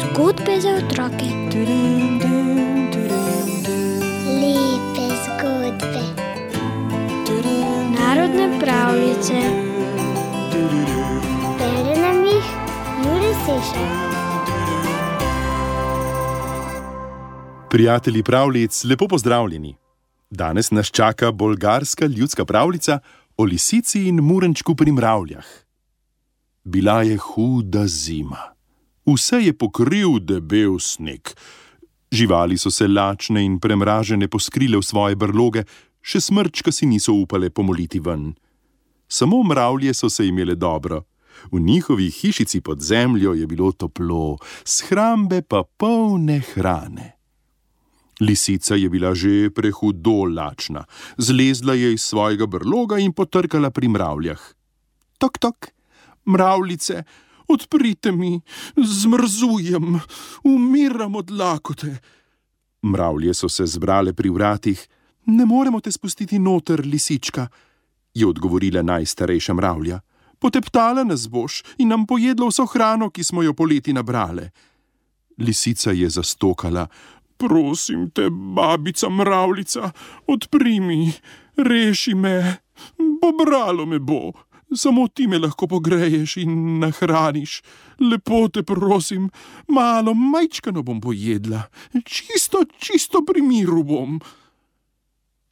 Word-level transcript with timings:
Zgodbe 0.00 0.60
za 0.60 0.68
otroke. 0.68 1.28
Lepe 4.40 5.06
zgodbe. 5.24 6.04
Narodne 7.98 8.60
pravljice. 8.60 9.34
Bere 11.58 12.00
nam 12.00 12.24
jih 12.24 12.46
Juri 13.04 13.34
Sešar. 13.44 14.06
Prijatelji 17.70 18.22
pravljic, 18.22 18.84
lepo 18.84 19.08
pozdravljeni. 19.08 19.76
Danes 20.30 20.70
nas 20.70 20.86
čaka 20.86 21.32
bolgarska 21.32 22.06
ljudska 22.06 22.44
pravljica 22.44 22.98
o 23.36 23.44
lisici 23.44 24.08
in 24.08 24.20
murenčku 24.20 24.74
pri 24.74 24.92
mravljah. 24.92 25.65
Bila 26.66 27.02
je 27.02 27.16
huda 27.16 27.86
zima. 27.86 28.42
Vse 29.06 29.36
je 29.36 29.52
pokril 29.54 30.18
debel 30.18 30.78
sneg. 30.82 31.30
Živali 32.10 32.58
so 32.58 32.70
se 32.70 32.88
lačne 32.88 33.44
in 33.44 33.60
premražene 33.62 34.26
poskrile 34.28 34.80
v 34.80 34.82
svoje 34.82 35.14
brloge, 35.14 35.62
še 36.02 36.18
smrčka 36.20 36.72
si 36.74 36.88
niso 36.90 37.14
upale 37.14 37.52
pomoliti 37.54 38.00
ven. 38.02 38.32
Samo 39.06 39.44
mravlje 39.46 39.94
so 39.94 40.10
se 40.10 40.26
imele 40.26 40.56
dobro. 40.58 41.04
V 41.52 41.60
njihovi 41.62 42.10
hišici 42.10 42.60
pod 42.60 42.82
zemljo 42.82 43.36
je 43.38 43.46
bilo 43.46 43.70
toplo, 43.72 44.38
shrambe 44.64 45.42
pa 45.46 45.62
polne 45.62 46.40
hrane. 46.50 47.12
Lisica 48.20 48.74
je 48.74 48.90
bila 48.90 49.14
že 49.14 49.54
prehudo 49.54 50.24
lačna, 50.34 50.82
zlezla 51.18 51.78
je 51.78 51.92
iz 51.94 52.02
svojega 52.02 52.46
brloga 52.46 52.98
in 52.98 53.12
potrkala 53.12 53.70
pri 53.70 53.88
mravljah. 53.88 54.40
Tok, 55.18 55.38
tok, 55.38 55.75
mravljice, 56.26 57.02
odprite 57.48 58.12
mi, 58.12 58.40
zmrzujem, 58.76 60.00
umiram 60.44 61.14
od 61.14 61.30
lakote. 61.30 61.96
Mravlje 62.82 63.34
so 63.34 63.48
se 63.48 63.66
zbrale 63.66 64.12
pri 64.12 64.30
vratih. 64.30 64.88
Ne 65.26 65.46
moremo 65.46 65.80
te 65.80 65.92
spustiti 65.92 66.38
noter, 66.38 66.80
lisička, 66.86 67.48
je 68.14 68.26
odgovorila 68.26 68.82
najstarejša 68.82 69.54
mravlja. 69.54 70.00
Poteptala 70.38 71.04
nas 71.04 71.28
boš 71.28 71.62
in 71.78 71.88
nam 71.88 72.06
pojedla 72.06 72.48
vso 72.48 72.66
hrano, 72.66 73.10
ki 73.10 73.24
smo 73.24 73.42
jo 73.42 73.54
poleti 73.54 73.92
nabrale. 73.92 74.50
Lisica 75.38 75.90
je 75.90 76.08
zastokala. 76.10 76.86
Prosim 77.36 78.10
te, 78.10 78.30
babica 78.30 79.08
mravljica, 79.08 79.90
odpri 80.26 80.80
mi, 80.80 81.12
reši 81.56 82.14
me, 82.14 82.56
pobralo 83.20 83.86
me 83.86 83.98
bo. 83.98 84.32
Samo 84.74 85.08
ti 85.08 85.26
me 85.26 85.38
lahko 85.38 85.66
pogreješ 85.70 86.36
in 86.42 86.78
nahraniš. 86.82 87.60
Lepo 88.00 88.48
te 88.48 88.62
prosim, 88.62 89.28
malo 89.68 90.14
majčkano 90.14 90.82
bom 90.82 91.00
pojedla, 91.00 91.62
čisto, 92.04 92.64
čisto 92.78 93.22
pri 93.22 93.42
miru 93.42 93.84
bom. 93.84 94.18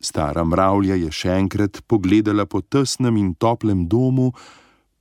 Stara 0.00 0.44
mravlja 0.44 0.98
je 0.98 1.12
še 1.14 1.30
enkrat 1.38 1.80
pogledala 1.86 2.44
po 2.46 2.60
tesnem 2.60 3.16
in 3.16 3.32
toplem 3.34 3.86
domu, 3.88 4.32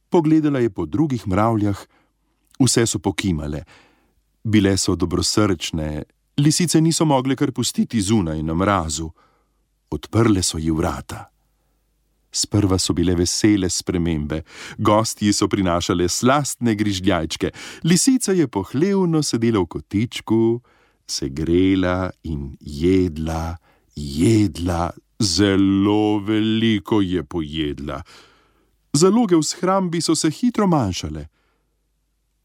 pogledala 0.09 0.61
je 0.61 0.69
po 0.69 0.85
drugih 0.85 1.25
mravljah, 1.27 1.81
vse 2.61 2.85
so 2.87 3.01
pokimale. 3.03 3.65
Bile 4.43 4.77
so 4.77 4.95
dobrosrčne, 4.95 6.03
lisice 6.37 6.81
niso 6.81 7.05
mogle 7.05 7.35
kar 7.35 7.51
pustiti 7.51 8.01
zunaj 8.01 8.43
na 8.43 8.53
mrazu. 8.53 9.09
Odprle 9.89 10.43
so 10.43 10.57
ji 10.57 10.71
vrata. 10.71 11.32
Sprva 12.33 12.79
so 12.81 12.95
bile 12.97 13.13
vesele 13.15 13.69
spremembe, 13.69 14.41
gostji 14.77 15.33
so 15.33 15.47
prinašale 15.47 16.07
slastne 16.09 16.75
grižljajčke, 16.75 17.51
lisica 17.83 18.33
je 18.33 18.47
pohlevno 18.47 19.21
sedela 19.23 19.61
v 19.61 19.69
kotičku, 19.69 20.61
se 21.07 21.29
grela 21.29 22.09
in 22.23 22.55
jedla, 22.59 23.57
jedla, 23.95 24.89
zelo 25.19 26.19
veliko 26.19 27.01
je 27.01 27.23
pojedla. 27.23 28.01
Zaloge 28.93 29.35
v 29.35 29.43
shrambi 29.43 30.01
so 30.01 30.15
se 30.15 30.29
hitro 30.29 30.67
manjšale. 30.67 31.27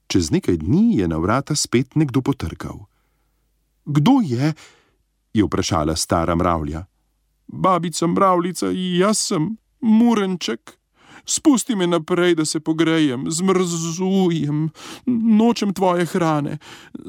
Čez 0.08 0.30
nekaj 0.30 0.56
dni 0.56 0.98
je 1.00 1.08
na 1.08 1.18
vrata 1.18 1.56
spet 1.56 1.96
nekdo 1.96 2.20
potrkal. 2.20 2.86
Kdo 3.84 4.20
je? 4.24 4.54
je 5.32 5.44
vprašala 5.44 5.96
stara 5.96 6.34
mravlja. 6.34 6.84
Babica 7.46 8.06
mravljica, 8.06 8.66
jaz 8.72 9.18
sem, 9.18 9.56
murenček. 9.80 10.78
Spusti 11.28 11.76
me 11.76 11.86
naprej, 11.86 12.34
da 12.34 12.44
se 12.44 12.60
pogrejem, 12.60 13.26
zmrzujem, 13.30 14.70
nočem 15.06 15.74
tvoje 15.74 16.06
hrane. 16.06 16.58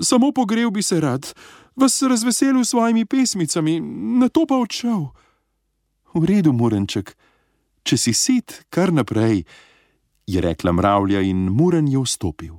Samo 0.01 0.31
pogrel 0.31 0.71
bi 0.71 0.83
se 0.83 0.99
rad, 0.99 1.33
vas 1.75 2.01
razveselil 2.01 2.65
s 2.65 2.69
svojimi 2.69 3.05
pesmicami, 3.05 3.79
na 4.19 4.29
to 4.29 4.45
pa 4.45 4.57
odšel. 4.59 5.07
V 6.13 6.25
redu, 6.25 6.51
murenček, 6.51 7.15
če 7.83 7.97
si 7.97 8.13
sit, 8.13 8.65
kar 8.69 8.91
naprej, 8.93 9.45
je 10.27 10.41
rekla 10.41 10.71
mravlja 10.71 11.21
in 11.21 11.47
muren 11.53 11.87
je 11.87 12.01
vstopil. 12.03 12.57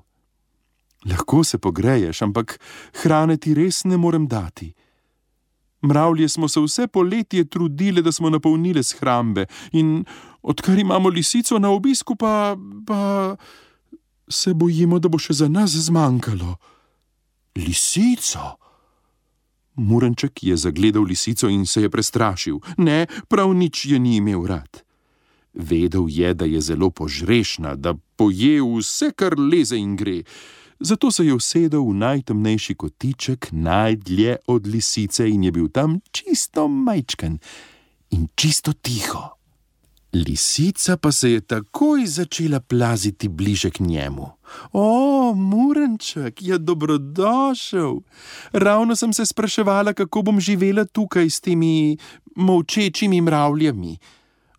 Lahko 1.10 1.44
se 1.44 1.58
pogreješ, 1.58 2.22
ampak 2.22 2.58
hrane 3.02 3.36
ti 3.36 3.54
res 3.54 3.84
ne 3.84 3.96
morem 3.96 4.26
dati. 4.28 4.72
Mravlje 5.82 6.28
smo 6.28 6.48
se 6.48 6.60
vse 6.60 6.86
poletje 6.86 7.44
trudile, 7.44 8.02
da 8.02 8.12
smo 8.12 8.30
napolnile 8.30 8.82
shrambe, 8.82 9.46
in 9.72 10.04
odkar 10.42 10.78
imamo 10.78 11.08
lisico 11.08 11.58
na 11.58 11.70
obisku, 11.70 12.16
pa, 12.16 12.56
pa 12.86 13.36
se 14.28 14.54
bojimo, 14.54 14.98
da 14.98 15.08
bo 15.08 15.18
še 15.18 15.32
za 15.32 15.48
nas 15.48 15.70
zmanjkalo. 15.70 16.56
Lisico? 17.56 18.56
Murenček 19.80 20.42
je 20.42 20.56
zagledal 20.56 21.02
lisico 21.02 21.48
in 21.48 21.66
se 21.66 21.82
je 21.82 21.90
prestrašil. 21.90 22.60
Ne, 22.76 23.06
prav 23.28 23.54
nič 23.54 23.86
je 23.86 23.98
ni 23.98 24.16
imel 24.16 24.46
rad. 24.46 24.82
Vedel 25.54 26.06
je, 26.08 26.34
da 26.34 26.44
je 26.44 26.60
zelo 26.60 26.90
požrešna, 26.90 27.74
da 27.74 27.94
poje 28.16 28.60
vse, 28.62 29.10
kar 29.16 29.38
leze 29.38 29.78
in 29.78 29.96
gre. 29.96 30.22
Zato 30.80 31.10
se 31.10 31.26
je 31.26 31.34
usedel 31.34 31.84
v 31.84 31.94
najtemnejši 31.94 32.74
kotiček, 32.74 33.48
najdlje 33.52 34.36
od 34.46 34.66
lisice 34.66 35.28
in 35.28 35.44
je 35.44 35.52
bil 35.52 35.68
tam 35.68 36.00
čisto 36.12 36.68
majčken 36.68 37.38
in 38.10 38.28
čisto 38.34 38.72
tiho. 38.72 39.40
Lisica 40.12 40.96
pa 40.96 41.12
se 41.12 41.30
je 41.30 41.40
takoj 41.40 42.06
začela 42.06 42.60
plaziti 42.60 43.28
bliže 43.28 43.70
k 43.70 43.80
njemu. 43.80 44.26
O, 44.72 45.34
murenček, 45.34 46.42
je 46.42 46.58
dobrodošel. 46.58 48.00
Ravno 48.52 48.96
sem 48.96 49.12
se 49.12 49.26
spraševala, 49.26 49.92
kako 49.92 50.22
bom 50.22 50.40
živela 50.40 50.84
tukaj 50.84 51.30
s 51.30 51.40
temi 51.40 51.96
molčečimi 52.36 53.20
mravljami. 53.20 53.98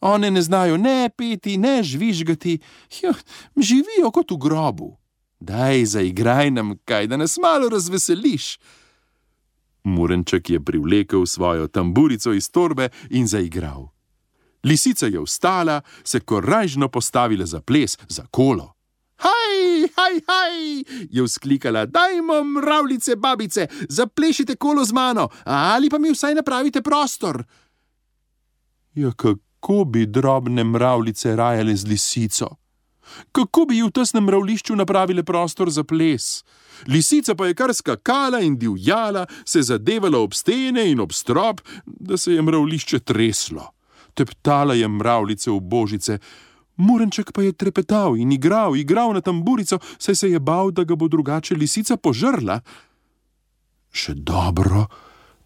One 0.01 0.31
ne 0.31 0.41
znajo 0.41 0.77
ne 0.77 1.09
peti, 1.17 1.57
ne 1.57 1.83
žvižgati, 1.83 2.59
jo, 3.01 3.13
živijo 3.57 4.11
kot 4.11 4.31
v 4.31 4.37
grobu. 4.37 5.00
Daj, 5.41 5.85
zaigraj 5.85 6.51
nam 6.51 6.75
kaj, 6.85 7.07
da 7.07 7.17
nas 7.17 7.37
malo 7.41 7.69
razveseliš. 7.69 8.59
Murenček 9.83 10.49
je 10.49 10.59
privlekel 10.59 11.25
svojo 11.25 11.67
tamburico 11.67 12.33
iz 12.33 12.51
torbe 12.51 12.89
in 13.09 13.27
zaigral. 13.27 13.87
Lisica 14.63 15.05
je 15.05 15.21
vstala, 15.21 15.81
se 16.03 16.19
korajžno 16.19 16.87
postavila 16.87 17.45
za 17.45 17.61
ples, 17.61 17.97
za 18.09 18.25
kolo. 18.31 18.73
Haj, 19.15 19.87
haj, 19.95 20.21
haj, 20.27 20.83
je 21.09 21.23
vzklikala, 21.23 21.85
dajmo 21.85 22.43
mravljice, 22.43 23.15
babice, 23.15 23.67
zaplešite 23.89 24.55
kolo 24.55 24.85
z 24.85 24.93
mano, 24.93 25.29
ali 25.45 25.89
pa 25.89 25.97
mi 25.97 26.11
vsaj 26.11 26.35
napravite 26.35 26.81
prostor. 26.81 27.43
Ja, 28.93 29.11
kako 29.11 29.83
bi 29.83 30.05
drobne 30.05 30.63
mravljice 30.63 31.35
rajale 31.35 31.75
z 31.75 31.87
lisico? 31.87 32.60
Kako 33.31 33.65
bi 33.65 33.81
v 33.81 33.91
tesnem 33.91 34.23
mravlišču 34.23 34.75
napravile 34.75 35.23
prostor 35.23 35.69
za 35.69 35.83
ples? 35.83 36.43
Lisica 36.87 37.35
pa 37.35 37.47
je 37.47 37.53
kar 37.53 37.73
skakala 37.73 38.39
in 38.41 38.57
divjala, 38.57 39.25
se 39.45 39.61
zadevala 39.61 40.19
ob 40.19 40.33
stene 40.33 40.87
in 40.91 40.99
ob 40.99 41.13
strop, 41.13 41.61
da 41.85 42.17
se 42.17 42.33
je 42.33 42.41
mravlišče 42.41 42.99
treslo. 42.99 43.71
Teptala 44.13 44.73
je 44.73 44.87
mravljice 44.87 45.51
v 45.51 45.59
božice, 45.59 46.19
Murenček 46.81 47.29
pa 47.31 47.43
je 47.45 47.53
trepetal 47.53 48.17
in 48.17 48.31
igral, 48.31 48.75
igral 48.75 49.13
na 49.13 49.21
tamburico, 49.21 49.77
saj 49.97 50.15
se 50.15 50.29
je 50.31 50.39
bal, 50.39 50.71
da 50.71 50.83
ga 50.83 50.95
bo 50.95 51.07
drugače 51.07 51.55
lisica 51.55 51.97
požrla. 51.97 52.61
Še 53.91 54.15
dobro, 54.15 54.87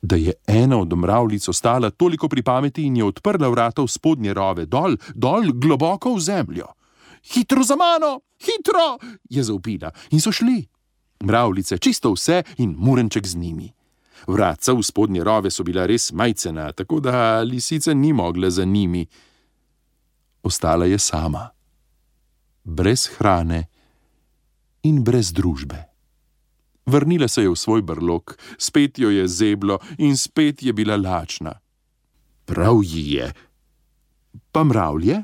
da 0.02 0.16
je 0.16 0.34
ena 0.48 0.78
od 0.80 0.94
mravljic 0.94 1.48
ostala 1.50 1.90
toliko 1.90 2.30
pri 2.30 2.44
pameti 2.44 2.86
in 2.86 2.98
je 2.98 3.04
odprla 3.04 3.50
vrata 3.50 3.82
v 3.82 3.92
spodnje 3.92 4.34
rove, 4.34 4.66
dol, 4.66 4.96
dol, 5.16 5.52
globoko 5.52 6.14
v 6.16 6.22
zemljo. 6.22 6.70
Hitro 7.34 7.64
za 7.64 7.76
mano, 7.76 8.20
hitro, 8.40 8.98
je 9.30 9.44
zaupila 9.44 9.92
in 10.12 10.22
so 10.22 10.32
šli. 10.32 10.66
Mravljice, 11.24 11.78
čisto 11.78 12.12
vse 12.14 12.44
in 12.58 12.76
murenček 12.78 13.28
z 13.28 13.36
njimi. 13.36 13.74
Vratca 14.28 14.74
v 14.74 14.84
spodnje 14.84 15.24
rove 15.24 15.52
so 15.52 15.64
bila 15.64 15.86
res 15.86 16.12
majcena, 16.12 16.72
tako 16.72 17.00
da 17.00 17.42
lisica 17.42 17.94
ni 17.94 18.14
mogla 18.14 18.50
za 18.50 18.66
njimi. 18.66 19.06
Ostala 20.44 20.86
je 20.86 21.00
sama. 21.00 21.50
brez 22.66 23.08
hrane 23.18 23.70
in 24.84 25.04
brez 25.04 25.32
družbe. 25.34 25.86
Vrnila 26.86 27.28
se 27.28 27.42
je 27.42 27.50
v 27.50 27.58
svoj 27.58 27.82
brlog, 27.82 28.38
spet 28.58 29.00
jo 29.00 29.10
je 29.10 29.28
zeblo 29.28 29.80
in 29.98 30.18
spet 30.18 30.64
je 30.64 30.74
bila 30.74 30.98
lačna. 30.98 31.54
Prav 32.46 32.82
ji 32.84 33.14
je. 33.14 33.34
Pa 34.52 34.64
mravlje? 34.64 35.24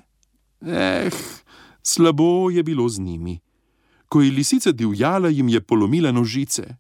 Eh, 0.62 1.10
slabo 1.84 2.50
je 2.50 2.64
bilo 2.64 2.90
z 2.90 3.00
njimi. 3.00 3.40
Ko 4.10 4.22
je 4.22 4.32
lisica 4.32 4.72
divjala, 4.72 5.30
jim 5.30 5.50
je 5.50 5.62
polomila 5.62 6.12
nožice. 6.12 6.78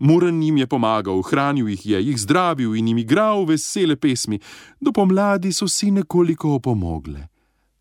Muren 0.00 0.42
jim 0.42 0.56
je 0.56 0.66
pomagal, 0.66 1.22
hranil 1.22 1.68
jih 1.68 1.86
je, 1.86 2.02
jih 2.02 2.18
zdravil 2.20 2.76
in 2.76 2.88
jim 2.88 2.98
igral 2.98 3.44
vesele 3.44 3.96
pesmi, 3.96 4.40
do 4.80 4.92
pomladi 4.92 5.52
so 5.52 5.68
si 5.68 5.90
nekoliko 5.90 6.54
opomogle. 6.58 7.28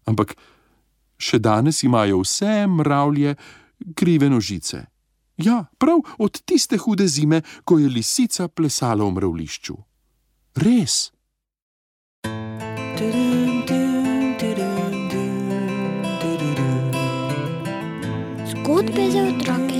Ampak 0.05 0.35
še 1.17 1.39
danes 1.39 1.83
imajo 1.83 2.21
vse 2.23 2.67
mravlje 2.67 3.35
krive 3.95 4.29
nožice. 4.29 4.85
Ja, 5.37 5.65
prav 5.77 6.01
od 6.17 6.41
tiste 6.45 6.77
hude 6.77 7.07
zime, 7.07 7.41
ko 7.63 7.77
je 7.79 7.89
lisica 7.89 8.47
plesala 8.47 9.05
v 9.05 9.13
mravlišču. 9.19 9.77
Res. 10.57 11.11
Zgodbe 12.25 13.67
za 13.67 13.86
otroke. 18.69 18.87
Lepe 18.97 19.09
zgodbe. 19.11 19.76